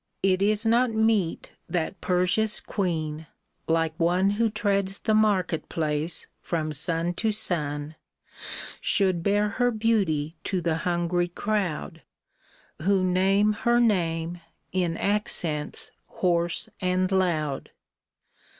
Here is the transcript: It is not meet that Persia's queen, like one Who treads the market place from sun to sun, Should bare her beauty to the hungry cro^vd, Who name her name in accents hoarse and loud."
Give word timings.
It 0.23 0.41
is 0.41 0.65
not 0.65 0.89
meet 0.89 1.51
that 1.69 2.01
Persia's 2.01 2.59
queen, 2.59 3.27
like 3.67 3.93
one 3.99 4.31
Who 4.31 4.49
treads 4.49 4.97
the 4.97 5.13
market 5.13 5.69
place 5.69 6.25
from 6.39 6.73
sun 6.73 7.13
to 7.13 7.31
sun, 7.31 7.93
Should 8.79 9.21
bare 9.21 9.49
her 9.49 9.69
beauty 9.69 10.37
to 10.45 10.59
the 10.59 10.77
hungry 10.89 11.27
cro^vd, 11.27 11.97
Who 12.81 13.03
name 13.03 13.53
her 13.53 13.79
name 13.79 14.41
in 14.71 14.97
accents 14.97 15.91
hoarse 16.07 16.67
and 16.79 17.11
loud." 17.11 17.69